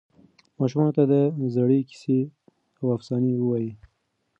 ماشومانو 0.59 0.95
ته 0.97 1.03
د 1.11 1.13
زړې 1.55 1.79
کیسې 1.89 2.19
او 2.81 2.85
افسانې 2.97 3.31
ووایئ. 3.37 3.69